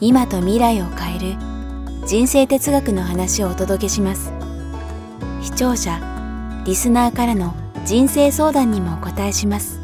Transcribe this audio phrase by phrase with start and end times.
[0.00, 1.36] 今と未来を変える
[2.06, 4.32] 人生哲学の話をお届けします。
[5.42, 5.98] 視聴者
[6.66, 7.54] リスナーからの
[7.84, 9.80] 人生相談にもお答えします。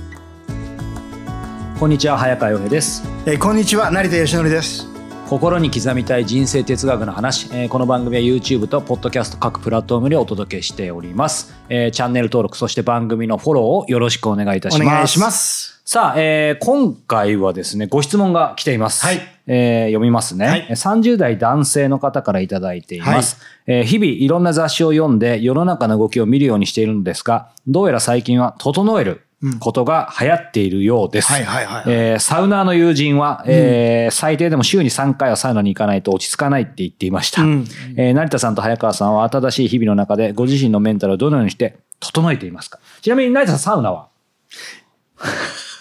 [1.78, 3.02] こんにちは早川洋平です。
[3.26, 4.86] えーこんにちは成田義則です。
[5.28, 14.90] 心に刻みたい人生哲学の話、えーこの番組は YouTube と Podcast 各プラットフォームでお届けしております、えーチャンネル登録そして番組のフォローをよろしくお願いいたおします。
[14.90, 19.20] 願いしますさあ、えー今回はですねご質問が来ています、はい。
[19.48, 20.66] えー読みますね、はい。
[20.70, 29.22] えー30代男性の方からいただいています、えー日々いろんな雑誌を読んで世の中の動きを見るようにしているのですがどうやら最近は整える
[29.58, 37.64] ことが流行っているようです、はいはいはいえーサウナーの友人は、えー最低でも週に3回はサウナに行かないと落ち着かないって言っていました、うん。
[37.96, 42.78] えー成田さんと早川さんは新しい日々の中でご自身のメンタルをどのようにして整えていますか？
[43.00, 44.08] ちなみに成田さんサウナは？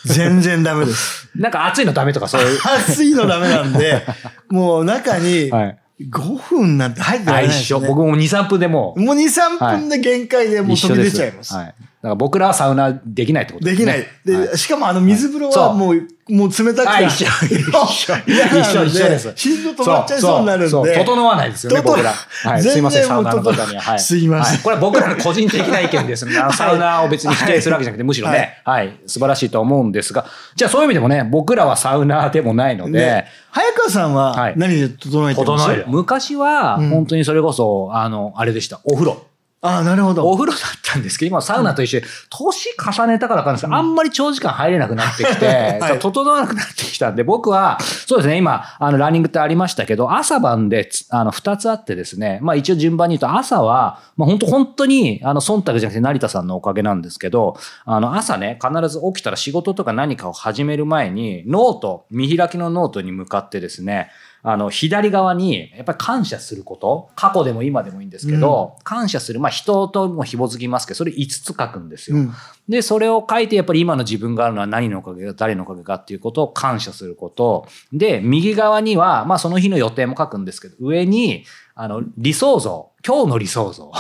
[0.05, 2.59] 全然ダメですなんか暑いのダメとかそういう。
[2.63, 4.05] 暑いのダメなんで
[4.49, 5.79] もう中にはい。
[6.01, 7.81] 5分なんて入ってないです、一緒。
[7.81, 11.75] ね、僕も2、3分でもうもう23分で限界でもう飛び出ちゃいます、はい。
[12.01, 14.05] だから僕らはサウナできないってことできない。
[14.23, 16.87] で、はいしかもあの水風呂はもう、もう冷たくて。
[16.87, 18.15] あ一緒 一緒
[18.61, 20.69] 一緒一緒です心臓止まっちゃいそうになるんで。
[20.69, 22.13] そうそう整わないですよね、整僕ら。
[22.13, 22.63] はい。
[22.63, 23.81] すいません、サウナの方には。
[23.81, 23.99] はい。
[23.99, 26.33] すいませんはこれは僕らの個人的な意見ですね。
[26.55, 28.93] サウナを別に否定するわけじゃなくて、むしろね、はい。
[29.05, 30.25] 素晴らしいと思うんですが、
[30.55, 35.85] じゃあそういう意味でもね、僕らはサウナーでもないのでね、早川さんははい何で整えてます整える。
[35.87, 38.79] 昔は、うん本当にそれこそ、あの、あれでした。
[38.85, 39.28] お風呂。
[39.61, 40.37] ああ、なるほおど。
[40.37, 45.45] 風呂だったんですけど、今サウナと一緒で、年重ねたからかなんですけど、あんまり長時間入れなくなってきて、
[45.81, 45.99] はい。
[45.99, 64.09] 整わなくなってきたんで、僕は、そうですね、今、あの、ランニングってありましたけど、朝晩でつ、あの、二つあってですね、まあ一応順番に言うと、朝は、まあ本当本当に、あの、忖度じゃなくて成田さんのおかげなんですけど、あの、朝ね、必ず起きたら仕事とか何かを始める前に、ノート、見開きのノートに向かってですね、
[64.41, 72.17] あの、左側に、やっぱり感謝すること、過去でも今でもいいんですけど、感謝する、まあ人とも紐づきますけど、それ5つ書くんですよ。
[72.17, 72.33] うん。
[72.69, 77.67] で、それを書いて、やっぱり今の自分があるのは何のおかげか、誰のおかげかっていうことを感謝すること。
[77.91, 81.43] で、右側には、まあその日の予定も書くんですけど、上に、
[81.75, 83.91] あの、理想像、今日の理想像。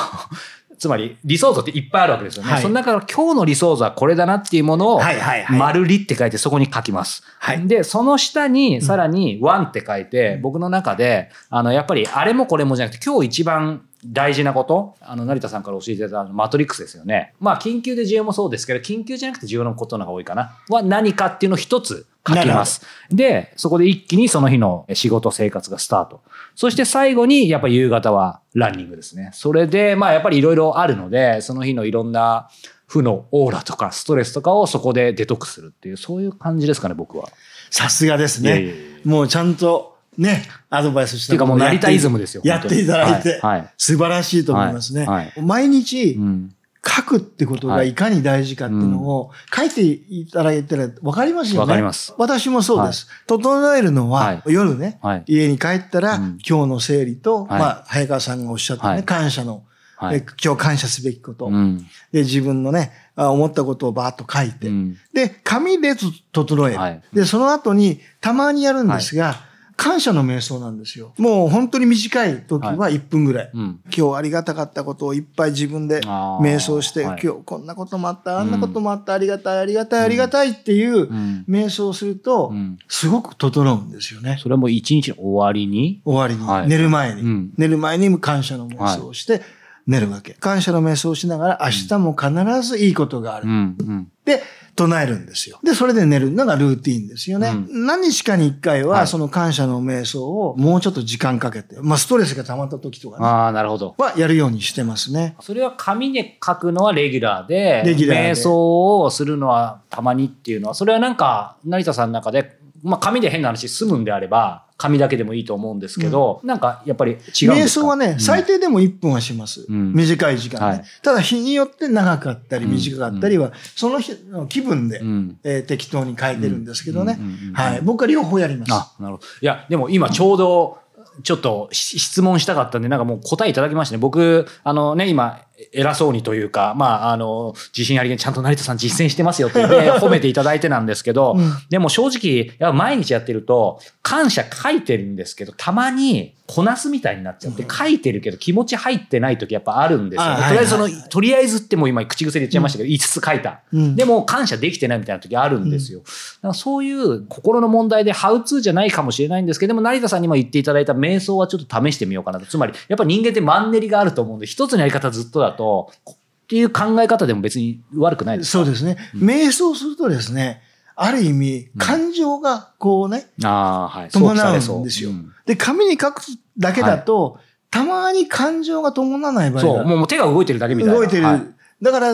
[0.79, 2.51] つまり、理想像っていっぱいあるわけですよね。
[2.51, 7.23] はいその中から今日の理想像はこれだなっていうものを、はいはいはい丸りって書いてそこに書きます。
[7.37, 17.33] はいで、その下にさらにワンって書いて、僕の中で、あの、やっぱりあれもこれもじゃなくて、今日一番大事なこと、あの、成田さんから教えていただいたあのマトリックスですよね。
[17.39, 20.55] まあ、緊急で重要もそうですけど、緊急じゃなくて重要なことの方が多いかな。
[20.69, 22.81] は何かっていうのを一つ書きます。
[23.09, 26.21] で、そこで一気にその日の仕事生活がスタート。
[26.55, 29.31] そして最後に、やっぱり夕方はランニングですね。
[29.33, 32.49] それで、まあ、やっぱりいろいろあるので、その日のいろんな
[32.87, 37.29] 負のオーラとかストレスとかをそこでデトックスするっていう、そういう感じですかね、僕は。
[37.69, 38.75] さすがですいやいやいね。
[39.05, 45.41] もうちゃんとね、アドバイスしてていうかもう成田イズムですよやっていただいてはいはい、素晴らしいと思いますねはいはい。
[45.41, 46.55] 毎日うん。
[46.89, 51.59] 書くってことがいかに大事かっていうのを書いていただいたら分かりますよね。
[51.59, 52.13] わかります。
[52.17, 53.07] 私もそうです。
[53.27, 55.23] 整えるのはは夜ね、はい。
[55.27, 56.37] 家に帰ったらうん。
[56.47, 57.59] 今日の整理と、はい。
[57.59, 59.03] まあ、早川さんがおっしゃったね、はい。
[59.03, 59.63] 感謝の、
[60.01, 61.85] 今日感謝すべきこと、うん。
[62.11, 64.97] で、自分のね、あ思ったことをバーッと書いて、うん。
[65.13, 65.95] で、紙で
[66.31, 67.01] 整える、はい。
[67.13, 69.48] で、その後にたまにやるんですが、
[69.79, 71.13] 感謝の瞑想なんですよ。
[71.17, 73.51] もう本当に短い時は1分ぐらい。
[73.53, 73.79] うん。
[73.85, 82.77] 今日ありがたかったことをいっぱい自分で瞑想して、はい今日こんなこともあった、あんなこともあった、ありがたい、ありがたい、ありがたいっていううん瞑想をするとう、ん。
[82.89, 84.37] すごく整うんですよね。
[84.43, 89.41] それも一日の終わりに、終わりに、はい寝る前に、うん寝る前に感謝の瞑想をして
[89.87, 90.33] 寝るわけ。
[90.33, 93.47] 感謝の瞑想をしながら明日も必ずいいことがある。
[93.47, 93.77] うん。
[93.79, 94.11] うん。
[94.25, 94.43] で、
[94.79, 95.59] 唱えるんですよ。
[95.61, 97.49] で、それで寝るのがルーティンですよね。
[97.49, 103.95] う何日かに一回はその感謝の瞑想をもうちょっと時間かけて、まあストレスが溜まった時とかね、ああ、なるほど。
[103.97, 105.35] はやるようにしてますね。
[105.41, 117.53] それは紙で書くのはレギュラーで、レギュラーで瞑想をするのはたまにっていうのは、それはなんか、成田さんの中で、まあ紙で変な話済むんであれば、紙だけでもいいと思うんですけど、なんかやっぱり違うんですか？
[117.53, 119.65] 瞑想はね、うん最低でも1分はします。
[119.67, 127.17] うん短い時間ね、はいただ日によって長かったりうん短かったりは、その日の気分で、うんえー適当に書いてるんですけどね。
[127.19, 127.81] うんうんうんうんはい。
[127.83, 128.71] 僕は両方やります。
[128.71, 129.27] あ、なるほど。
[129.41, 130.77] いや、でも今ちょうど、
[131.23, 133.99] ちょっとし質問したかったんで、なんかもう答えいただきましたね。
[133.99, 135.41] 僕、あのね、今、
[135.73, 150.33] 偉そうにというか、まあ、あの、自信ありげにちゃんと成田さん実践してますよって、ね、 褒めていただいてなんですけど、うんでも正直、やっぱ毎日やってると、感謝書いてるんですけど、たまにこなすみたいになっちゃって、書いてるけど気持ち入ってない時やっぱあるんですよね。
[150.33, 153.59] あとりあえずその、とりあえずってもう今口癖で言っちゃいましたけど、5つ書いた。
[153.71, 155.99] うんでも感謝できてないみたいな時あるんですよ。
[155.99, 162.45] だからそういう心の問題でハウツーじゃないかもしれないんですけどでも成田さんにも言っていただいた瞑想はちょっと試してみようかなと。
[162.45, 166.15] つまりやっぱ人間ってマンネリがあると思うんで一つのやり方ずっとだとっ
[166.47, 168.63] ていう考え方でも別に悪くないですか？
[168.63, 168.97] そうですね。
[169.15, 170.61] 瞑想するとですね、
[170.95, 174.09] ある意味、感情がこうね、ああ、はい。
[174.09, 175.09] 伴うんですよ。
[175.11, 176.21] うんで、紙に書く
[176.57, 177.39] だけだと、
[177.71, 180.99] たまに感情が伴わない場合そう、がもう手が動いてるだけみたいな。
[180.99, 181.23] 動いてる。
[181.23, 181.41] はい
[181.81, 182.13] だから、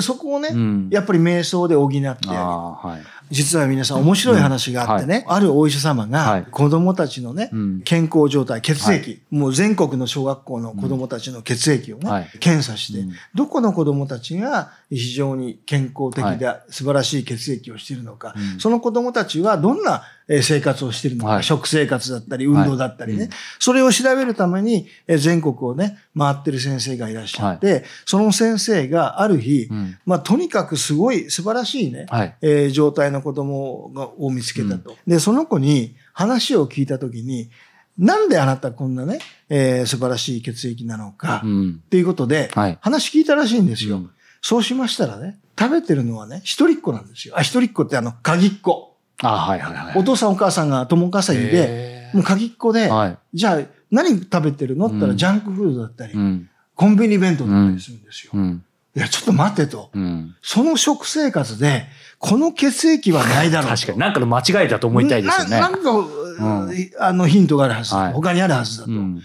[0.00, 2.38] そこをね、うんやっぱり瞑想で補ってあげる。
[2.38, 3.02] ああ、はい。
[3.32, 6.42] 実は皆さん面白い話があってね、あるお医者様はい。
[6.42, 7.80] が子供たちのね、うん。
[7.80, 12.30] 健康状態、血液、もう全国の小学校の子供たちの血液をね、はい。
[12.40, 13.12] 検査して、うん。
[13.34, 32.36] どこの子供たちが非常に健康的では素晴らしい血液をしているのか、うんその子供たちはどんなえー生活をしているのか、はい食生活だったり運動だったりね、はいうんそれを調べるためにえー全国をね、回ってる先生がいらっしゃって、その先生がある日、うんまあとにかくすごい素晴らしいね、はい。
[32.40, 34.96] えー状態の子供がを見つけたと。
[35.06, 37.50] で、その子に話を聞いたときに、
[37.98, 39.18] なんであなたこんなね、
[39.50, 41.80] えー素晴らしい血液なのか、っうん。
[41.90, 43.96] ていうことで、はい話聞いたらしいんですよ。
[43.96, 44.10] うん
[44.44, 47.34] そうしましたらね、食べてるのはね、一人っ子なんですよ。
[47.38, 48.91] あ、一人っ子ってあの、鍵っ子。
[49.22, 49.98] ああ、はいはいはい。
[49.98, 53.18] お父さんお母さんが共稼ぎで、もう鍵っ子で、はい。
[53.32, 53.60] じゃあ
[53.90, 54.86] 何食べてるの？
[54.86, 56.48] って言ったら、うんジャンクフードだったり、うん。
[56.74, 58.32] コンビニ弁当だったりするんですよ。
[58.34, 58.64] うん。
[58.94, 59.90] いや、ちょっと待ってと。
[59.94, 60.34] うん。
[60.42, 61.86] その食生活で、
[62.18, 63.76] この血液はないだろうと。
[63.76, 63.98] 確かに。
[63.98, 65.60] なんかの間違いだと思いたいですよね。
[65.60, 69.20] ななんか、んあのヒントがあるはずだ、はい他にあるはずだと、聞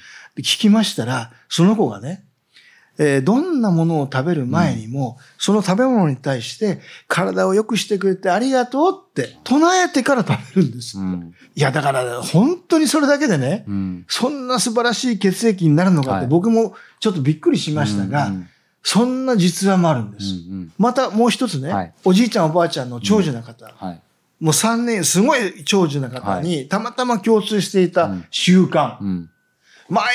[0.60, 2.24] きましたら、その子がね、
[3.00, 10.98] えーどんなものを食べる前にも、その食べ物に対して体を良くしてくれてありがとうって唱えてから食べるんです。
[10.98, 11.34] うん。
[11.56, 14.06] いや、だから本当にそれだけでね、うん。
[14.08, 18.48] そんな素晴らしい血液になるのかってはい僕もちょっとびっくりしましたが、うん
[18.84, 20.26] そんな実話もあるんです。
[20.50, 24.02] うんまたもう一つね、はいおじいちゃんおばあちゃんの長寿な方、はい。
[24.40, 28.98] もう3年、すごい長寿な方に、たまたま共通していた習慣。
[29.02, 29.30] うん。
[29.90, 30.06] 毎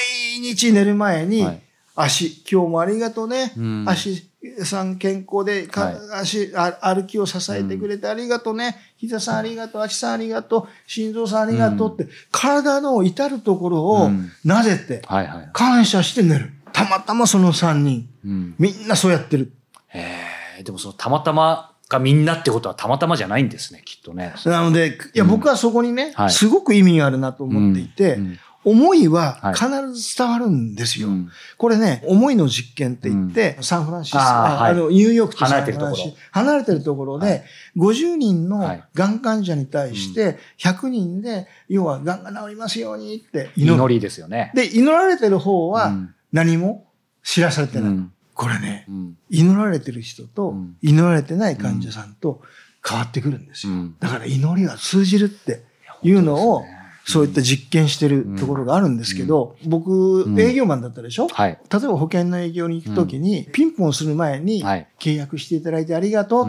[0.40, 1.62] 日寝る前に、はい
[1.94, 3.52] 足、今日もありがとうね。
[3.56, 4.28] うん足
[4.64, 8.76] さん健康でか、はい足あ、歩きを支えてくれてありがとうね。
[8.96, 15.50] 膝さんありがとう、足さんありがとう、心臓さんありがとうって、体の至るところをうんなぜて、はいはい。
[15.52, 16.50] 感謝して寝る。
[16.72, 18.54] たまたまその3人、うん。
[18.58, 19.52] みんなそうやってる。
[19.88, 20.22] へ
[20.58, 24.34] え、でもそのたまたまがみんなってことはたまたまじゃないんですね、きっとね。
[24.46, 29.54] なので、いや、うん僕はそこにね、はいすごく意味があるなと思っていて、うん思いははい。
[29.54, 31.08] 必ず伝わるんですよ。
[31.08, 31.30] うん。
[31.58, 35.96] これね、思いの実験って言って、サンフランシスコ、あのニューヨークとサン離れてるところ。
[35.96, 36.12] フランシス。
[36.12, 37.44] コ、離れてるところで、
[37.76, 38.84] 50人のはい。
[38.94, 43.74] がん患者に対して、100人で、要は、がんが治りますようにって祈る。
[43.76, 44.52] 祈りですよね。
[44.54, 46.14] で、祈られてる方はうん。
[46.32, 46.86] 何も
[47.22, 47.90] 知らされてない。
[47.90, 48.12] うん。
[48.34, 49.18] これね、うん。
[49.30, 50.76] 祈られてる人とうん。
[50.82, 52.42] 祈られてない患者さんと
[52.86, 53.72] 変わってくるんですよ。
[53.72, 53.96] うん。
[54.00, 55.62] だから祈りは通じるって
[56.02, 56.64] いうのを、
[57.04, 60.40] そういった実験してるところがあるんですけど、僕、ん。
[60.40, 61.26] 営業マンだったでしょ？
[61.28, 61.50] はい。
[61.50, 66.46] 例えば保険の営業に行くときに、ピンポンする前にはい、契約していただいてありがとう。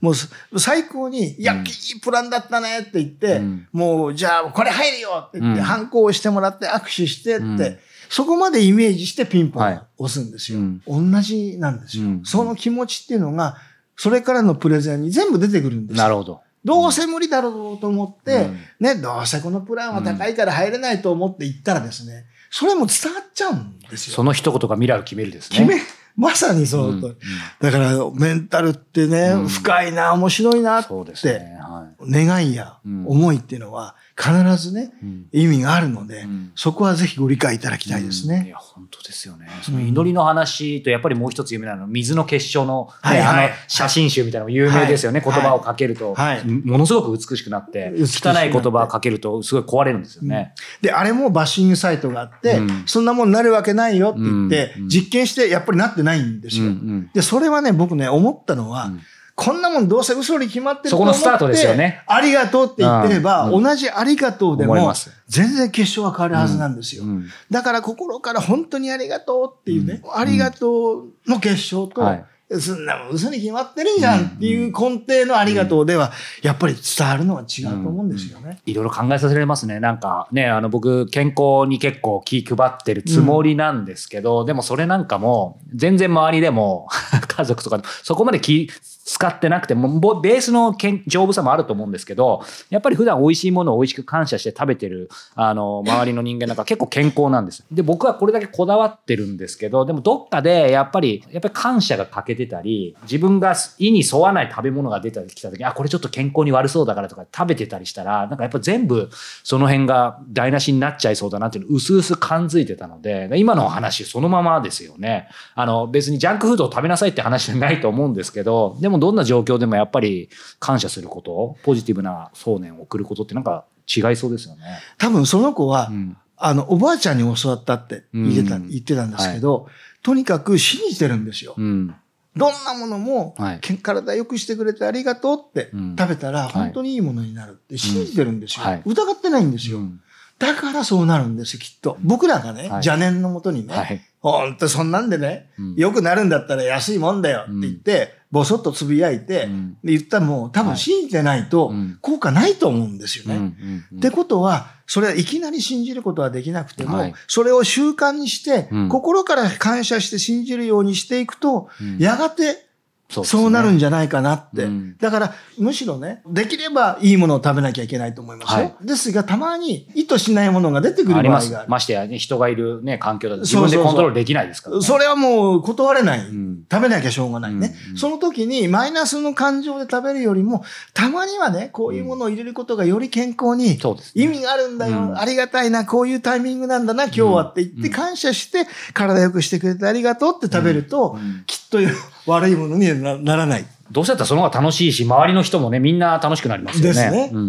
[0.00, 1.60] もうす最高に、いや、うん。
[1.60, 3.68] いいプランだったねって言って、うん。
[3.72, 5.64] もう、じゃあ、これ入るよって言って、うん。
[5.66, 7.78] ハンコをしてもらって握手してって、うん。
[8.08, 10.60] そこまでイメージしてピンポン押すんですよ。
[10.60, 10.82] うん。
[10.86, 12.22] 同じなんですよ、うん。
[12.24, 13.56] その気持ちっていうのが、
[13.96, 16.02] それからのプレゼンに全部出てくるんですよ。
[16.02, 16.40] なるほど。
[16.64, 24.14] どうせ無理だろうと思って、うんね、どうせこのプランは高いから入れないと思って行ったらですね、それも伝わっちゃうんですよ。
[24.14, 25.58] その一言が未来を決めるですね。
[25.58, 25.80] 決め、
[26.16, 27.16] まさにそう、うんうん
[27.60, 31.58] だから、メンタルってね、うん深いな、面白いなって、ね。
[31.60, 35.04] は願いやうん思いっていうのは必ずね、い。
[35.04, 35.26] うん。
[35.32, 36.52] 意味があるので、うん。
[36.54, 38.36] そこはぜひご理解いただきたいですね。
[38.36, 38.46] うん。
[38.46, 39.48] いや、本当ですよね。
[39.62, 45.18] その祈りの話と、やっぱりもう一つ有名なのは、水の結晶の、ねはいはいあの、写真集みたいなのも有名ですよね。
[45.18, 45.32] はい。
[45.32, 46.44] 言葉をかけると、はい。
[46.46, 50.54] ものすごく美しくなって、汚い言葉をかけると、すごい壊れるんですよね。
[50.80, 52.84] で、あれもバッシングサイトがあって、うん。
[52.86, 54.88] そんなもんなるわけないよって言って、うん。
[54.88, 56.72] 実験してやっぱりなってないんですよ。
[57.12, 59.00] で、それはね、僕ね、思ったのは、うん
[59.36, 62.02] こんなもんどうせ嘘に決まってるそこのスタートですよね。
[62.06, 63.64] ありがとうって言ってれば、うん。
[63.64, 64.92] 同じありがとうでも
[65.26, 67.02] 全然結晶は変わるはずなんですよ。
[67.02, 67.26] うん。
[67.50, 72.24] だから心から本当にありがとうっていうね、ありがとうの結晶と、はい。
[72.60, 76.12] そんなもん嘘に決まってるじゃんっていう根底のありがとうでは、
[76.42, 78.60] やっぱり伝わるのは違うと思うんですよね。
[78.66, 79.80] いろいろ考えさせられますね。
[79.80, 86.88] なんかね、あの僕、健康に結構気配ってるつもりなんですけど、でもそれなんかも、全然周りでも、
[87.26, 88.70] 家族とかそこまで気
[89.04, 90.74] 使ってなくても、ベースの
[91.06, 97.64] 丈夫さもあると思うんですけど、やっぱり普段美味しいものを美味しく感謝して食べてる、あの、周りの人間なんか結構健康なんです。
[97.70, 109.10] で、僕はこれだけこだわってるんですけど、でもどっかでやっぱり、やっぱり感謝が欠けてたり、自分が意に沿わない食べ物が出てきた時、あ、これちょっと健康に悪そうだからとか食べてたりしたら、なんかやっぱ全部
[109.42, 115.28] その辺が台無しになっちゃいそうだなっていうのを薄々感づいてたので、今のお話そのままですよね。
[115.54, 124.62] あの、別にジャンクフードを食べなさいって話じゃないと思うんですけど、でもどんな状況でもやっぱり感謝すること、ポジティブな想念を送ることってなんか違いそうですよね。
[124.98, 126.16] 多分その子は、うん。
[126.36, 129.68] あの、おばあちゃんに教わったって言ってた、うん言ってたんですけど、
[130.02, 131.54] とにかく信じてるんですよ。
[131.56, 131.94] うん。
[132.36, 138.64] どんなものも、はいけ体良くしてくれてありがとうってうん食べたらい本当にいいものになるって信じてるんですよ。
[138.64, 139.78] うんはい疑ってないんですよ。
[139.78, 140.00] うん
[140.36, 141.96] だからそうなるんですよ、きっと。
[142.02, 144.02] 僕らがね、はい邪念のもとにね、はい。
[144.24, 145.74] ほんとそんなんでね、うん。
[145.76, 149.74] 良くなるんだったら安いもんだよって言って、ぼそっとつぶやいて、うん。
[149.84, 151.98] で言ったらもう多分信じてないとうん。
[152.00, 153.52] 効果ないと思うんですよね。
[153.94, 157.14] ってことは、それはいきなり信じることはできなくても、はい。
[157.28, 158.88] それを習慣にして、うん。
[158.88, 161.98] 心から感謝して信じるようにしていくと、うん。
[161.98, 162.63] やがて
[163.10, 163.28] そうね。
[163.28, 164.64] そうなるんじゃないかなって。
[164.64, 164.96] うん。
[164.98, 168.64] だから、むしろね、できればいいものを食べなきゃいけないと思いますよ。
[168.64, 168.86] はい。
[168.86, 171.62] ですが、たまに意図しないものが出てくる場合があ。
[171.64, 171.68] る。
[171.68, 174.82] ましてやね、人がいるね、環境だと自分でコントロールできないですからね。
[174.82, 176.20] それはもう断れない。
[176.20, 176.64] うん。
[176.70, 177.98] 食べなきゃしょうがないね、うんうん。
[177.98, 183.78] その時にマイナスの感情で食べるよりも、たまにはね、こういうものを入れることがより健康に
[184.14, 185.18] 意味があるんだよ、うん。
[185.18, 191.44] ありがたいな、こういうタイミングなんだな、今日はって言って感謝して、体良くしてくれてありがとうって食べると、うん。
[191.46, 191.78] きっと
[192.26, 193.66] 悪いものにはなならない。
[193.90, 196.88] どうせだったらその方が楽しいし、周りの人もね、みんな楽しくなりますよね。
[196.88, 197.44] ですねうんうん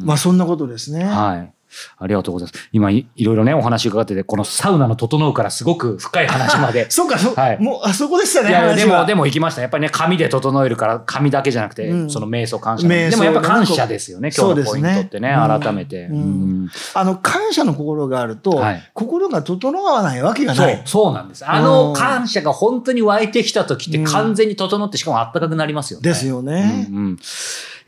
[0.00, 1.04] うんまあそんなことですね。
[1.04, 1.52] はい。
[1.98, 2.68] ありがとうございます。
[2.72, 6.88] 今い、いろいろね、お話伺ってて、このサウナの整うからすごく深い話まで。
[6.90, 9.62] そうか、そう、はいもう、あそこでしたね、いやでも、でも行きました。
[9.62, 16.04] やっぱりね、紙で整えるから、紙だけじゃなくて、うんその瞑想感謝でもやっぱ感謝ですよね、今日のポイントってね、ね改めて。
[16.04, 16.18] うんう
[16.64, 21.44] んあの、感謝の心があると、はい心が整わないわけがそうない。、そうなんです。
[21.48, 26.08] あうのん感謝が本当に湧いてきた時ってうん完全に整って、しかもあったかくなりますよね。
[26.08, 26.86] ですよね。
[26.90, 27.18] うんうん。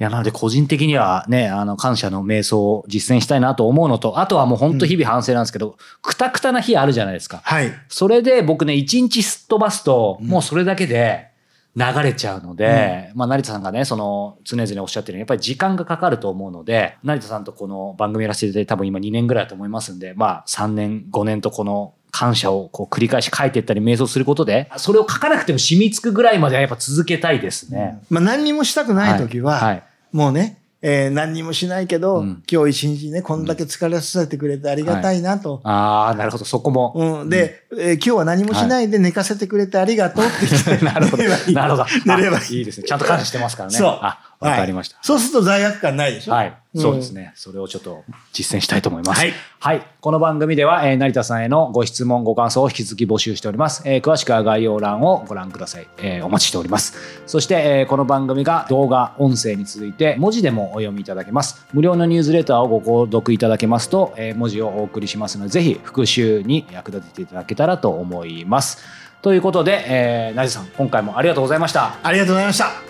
[0.00, 7.42] いや、なので個人的にはね、あの、感謝の瞑想を実践したいなと思うのと、あとはもう本当日々反省なんですけど、くたくたな日あるじゃないですか。
[7.45, 7.71] はい。
[7.90, 11.28] それで僕ね、一日すっ飛ばすと、もうそれだけで
[11.76, 28.02] 流れちゃうので、まあ、成田さんがね、その、常々おっしゃってるように、やっぱり時間がかかると思うので、成田さんとこの番組やらせていただいて多分今2年ぐらいだと思いますんで、まあ、3年、5年とこの、感謝をこう繰り返し書いていったり瞑想することで、それを書かなくても染みつくぐらいまではやっぱ続けたいですね。
[28.11, 29.83] まあ何にもしたくない時は、はい。
[30.12, 35.61] もうね、えー何にもしないけど、うん今日一日ね、こんだけ疲れさせてくれてありがたいなと。
[35.64, 36.93] ああ、なるほど、そこも。
[36.97, 41.23] うん、で、えー今日は何もしないで寝かせてくれてありがとうって言って、なるほど。
[41.52, 41.87] なるほど。
[42.07, 42.43] 寝ればいい。
[42.43, 42.87] あいいですね。
[42.87, 43.76] ちゃんと感謝してますからね。
[43.76, 44.97] そうあ、わかりました。
[44.97, 46.60] はいそうすると罪悪感ないでしょはい。
[46.73, 47.33] うんそうですね。
[47.35, 49.19] それをちょっと実践したいと思います。
[49.21, 49.33] はい。
[49.59, 49.83] はい。
[50.00, 53.83] この番組では、えー成田さんへのご質問、ご感想を引き続き募集しております。
[53.87, 55.89] えー詳しくは概要欄をご覧ください。
[55.99, 56.95] えーお待ちしております。
[57.27, 61.67] そして、えーこの番組が動画、音声に続いて文字でもお読みいただけます。
[61.73, 68.79] 無料のニュースレターをご購読いただけますと、えー文字をお送りしますので、ぜひ復習に役立てていただけたらと思います。
[69.23, 71.97] ということで、えー成田さん、今回もありがとうございました。
[72.05, 72.89] ありがとうございました。